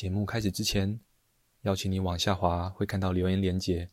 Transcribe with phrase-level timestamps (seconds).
[0.00, 0.98] 节目开始之前，
[1.60, 3.90] 邀请你往下滑，会看到留言连结。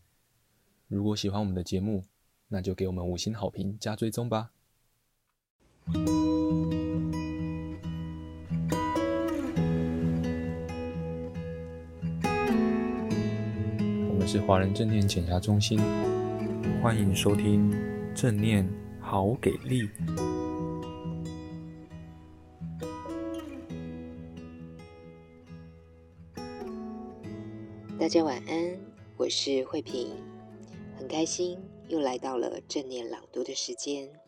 [0.88, 2.06] 如果喜欢我们的节目，
[2.48, 4.51] 那就给我们五星好评加追踪吧。
[14.08, 15.78] 我们是华人正念减压中心，
[16.81, 17.70] 欢迎收听
[18.16, 18.66] 正念
[19.02, 19.89] 好给力。
[28.00, 28.80] 大家晚安，
[29.18, 30.16] 我是慧萍，
[30.96, 34.22] 很开心又来到了正念朗读的时间。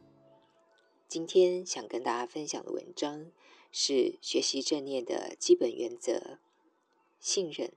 [1.08, 3.32] 今天想跟大家分享的文章
[3.72, 6.40] 是学习正念的基本原则——
[7.22, 7.72] 信任。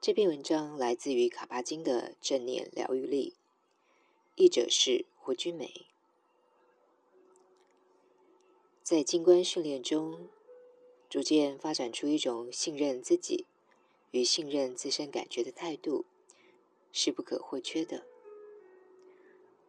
[0.00, 3.36] 这篇文章来自于卡巴金的《正念疗愈力》，
[4.34, 5.86] 译者是胡君梅。
[8.82, 10.28] 在静观训练中，
[11.08, 13.46] 逐渐发展出一种信任自己。
[14.12, 16.06] 与信任自身感觉的态度
[16.92, 18.06] 是不可或缺的。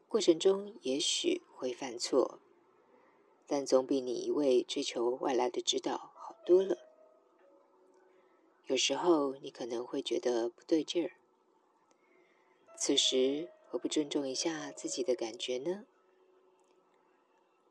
[0.08, 2.39] 过程中也许会犯错，
[3.47, 6.77] 但总比你一味追求外来的指导好多了。
[8.67, 11.13] 有时候你可能会觉得不对劲儿，
[12.78, 15.85] 此时何不尊重一下自己的感觉呢？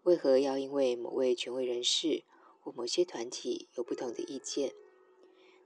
[0.02, 2.24] 为何要因为某位权威人士
[2.60, 4.74] 或某些团体有不同的意见，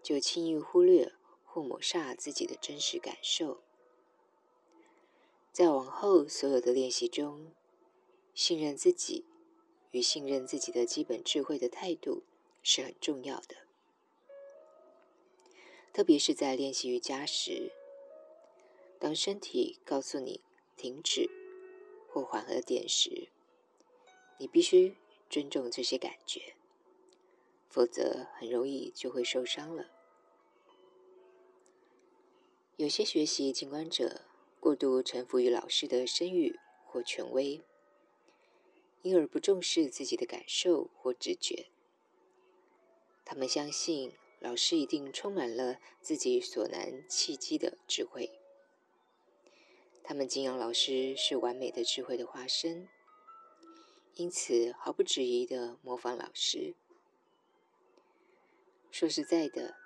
[0.06, 1.12] 就轻易忽略
[1.44, 3.64] 或抹煞自己的真实感受。
[5.50, 7.52] 在往后所有的练习中，
[8.32, 9.24] 信任自己
[9.90, 12.22] 与信任自己的基本智慧的态度
[12.62, 13.56] 是很重要的。
[15.92, 17.72] 特别是在练习瑜伽时，
[19.00, 20.40] 当身体告诉你
[20.76, 21.28] 停止
[22.08, 23.30] 或缓和点时，
[24.38, 24.96] 你必须
[25.28, 26.54] 尊重这些感觉，
[27.68, 29.94] 否则很容易就会受伤了。
[32.76, 34.26] 有些学习静观者
[34.60, 37.62] 过度臣服于老师的声誉或权威，
[39.00, 41.68] 因而不重视自己的感受或直觉。
[43.24, 48.38] 他们相信老师一定充满了自己所难契机的智慧。
[50.04, 52.90] 他们敬仰老师是完美的智慧的化身，
[54.16, 56.74] 因此毫不质疑地模仿老师。
[58.90, 59.85] 说实在的。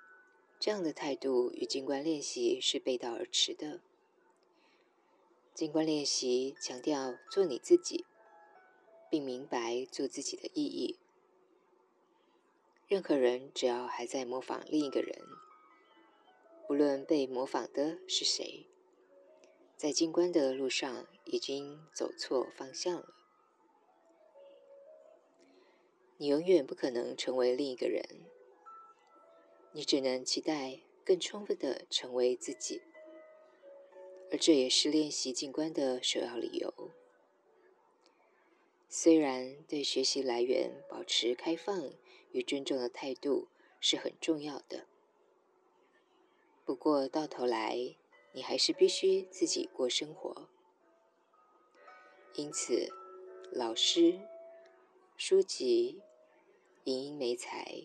[0.61, 3.81] 这样的态度与静观练习是背道而驰的。
[5.55, 8.05] 静观练习强调做你自己，
[9.09, 10.99] 并明白做自己的意义。
[12.87, 15.19] 任何人只要还在模仿另一个人，
[16.69, 18.67] 无论被模仿的是谁，
[19.75, 23.15] 在静观的路上已经走错方向了。
[26.17, 28.05] 你永远不可能成为另一个人。
[29.73, 32.81] 你只能期待更充分的成为自己，
[34.29, 36.91] 而这也是练习静观的首要理由。
[38.89, 41.93] 虽然对学习来源保持开放
[42.33, 43.47] 与尊重的态度
[43.79, 44.87] 是很重要的，
[46.65, 47.95] 不过到头来，
[48.33, 50.49] 你还是必须自己过生活。
[52.33, 52.91] 因此，
[53.53, 54.19] 老师、
[55.15, 56.01] 书籍、
[56.83, 57.83] 影音媒材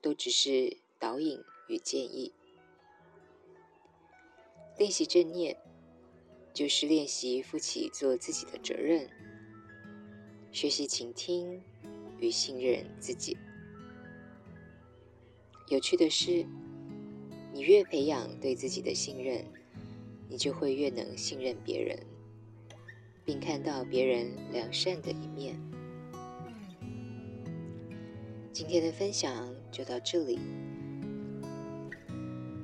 [0.00, 0.78] 都只是。
[0.98, 2.32] 导引与建议，
[4.76, 5.56] 练习正念，
[6.52, 9.08] 就是练习负起做自己的责任，
[10.50, 11.62] 学习倾听
[12.18, 13.36] 与信任自己。
[15.68, 16.44] 有趣的是，
[17.52, 19.44] 你越培养对自己的信任，
[20.28, 21.96] 你就会越能信任别人，
[23.24, 25.56] 并看到别人良善的一面。
[28.52, 30.40] 今天的分享就到这里。